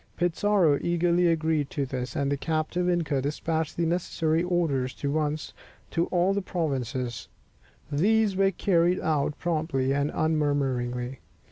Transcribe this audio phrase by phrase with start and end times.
[0.17, 5.53] Pizarro eagerly agreed to this, and the captive inca despatched the necessary orders at once
[5.91, 7.27] to all the provinces;
[7.91, 11.19] these were carried out promptly and unmurmuringly.